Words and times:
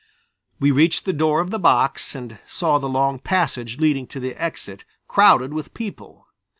We 0.59 0.71
reached 0.71 1.05
the 1.05 1.13
door 1.13 1.41
of 1.41 1.51
the 1.51 1.59
box 1.59 2.15
and 2.15 2.39
saw 2.47 2.79
the 2.79 2.89
long 2.89 3.19
passage 3.19 3.77
leading 3.77 4.07
to 4.07 4.19
the 4.19 4.33
exit 4.33 4.83
crowded 5.07 5.53
with 5.53 5.75
people. 5.75 6.25